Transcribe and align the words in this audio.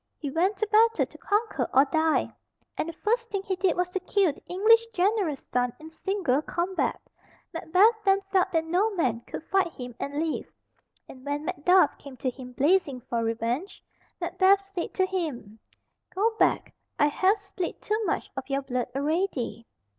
He 0.17 0.31
went 0.31 0.57
to 0.57 0.65
battle 0.65 1.05
to 1.05 1.17
conquer 1.19 1.69
or 1.71 1.85
die, 1.85 2.33
and 2.75 2.89
the 2.89 2.93
first 2.93 3.29
thing 3.29 3.43
he 3.43 3.55
did 3.55 3.77
was 3.77 3.87
to 3.89 3.99
kill 3.99 4.33
the 4.33 4.43
English 4.47 4.83
general's 4.95 5.47
son 5.53 5.73
in 5.79 5.91
single 5.91 6.41
combat. 6.41 6.99
Macbeth 7.53 8.03
then 8.03 8.19
felt 8.31 8.51
that 8.51 8.65
no 8.65 8.89
man 8.95 9.21
could 9.27 9.43
fight 9.43 9.71
him 9.73 9.93
and 9.99 10.15
live, 10.15 10.51
and 11.07 11.23
when 11.23 11.45
Macduff 11.45 11.95
came 11.99 12.17
to 12.17 12.31
him 12.31 12.53
blazing 12.53 13.01
for 13.01 13.23
revenge, 13.23 13.83
Macbeth 14.19 14.61
said 14.73 14.91
to 14.95 15.05
him, 15.05 15.59
"Go 16.15 16.35
back; 16.39 16.73
I 16.97 17.05
have 17.05 17.37
spilt 17.37 17.79
too 17.79 18.03
much 18.05 18.31
of 18.35 18.49
your 18.49 18.63
blood 18.63 18.87
already." 18.95 19.67